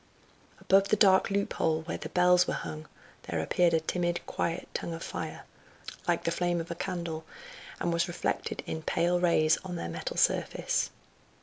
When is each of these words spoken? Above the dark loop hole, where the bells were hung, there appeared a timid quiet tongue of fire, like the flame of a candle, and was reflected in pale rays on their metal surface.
Above 0.59 0.87
the 0.87 0.95
dark 0.95 1.29
loop 1.29 1.53
hole, 1.53 1.83
where 1.83 1.99
the 1.99 2.09
bells 2.09 2.47
were 2.47 2.55
hung, 2.55 2.87
there 3.27 3.39
appeared 3.39 3.71
a 3.75 3.79
timid 3.79 4.19
quiet 4.25 4.67
tongue 4.73 4.95
of 4.95 5.03
fire, 5.03 5.43
like 6.07 6.23
the 6.23 6.31
flame 6.31 6.59
of 6.59 6.71
a 6.71 6.73
candle, 6.73 7.23
and 7.79 7.93
was 7.93 8.07
reflected 8.07 8.63
in 8.65 8.81
pale 8.81 9.19
rays 9.19 9.59
on 9.63 9.75
their 9.75 9.89
metal 9.89 10.17
surface. 10.17 10.89